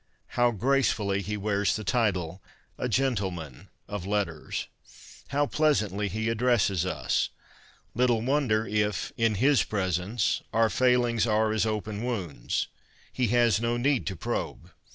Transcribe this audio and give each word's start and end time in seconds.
How 0.29 0.49
gracefully 0.49 1.21
he 1.21 1.37
wears 1.37 1.75
the 1.75 1.83
title— 1.83 2.41
a 2.79 2.89
Gentleman 2.89 3.69
of 3.87 4.07
Letters! 4.07 4.65
How 5.27 5.45
pleasantly 5.45 6.07
he 6.07 6.27
addresses 6.27 6.87
us! 6.87 7.29
Little 7.93 8.23
wonder 8.23 8.65
if, 8.65 9.11
in 9.15 9.35
his 9.35 9.61
presence, 9.61 10.41
our 10.53 10.71
failings 10.71 11.27
are 11.27 11.51
as 11.51 11.67
open 11.67 12.03
wounds. 12.03 12.67
He 13.13 13.27
has 13.27 13.61
no 13.61 13.77
need 13.77 14.07
to 14.07 14.15
probe. 14.15 14.71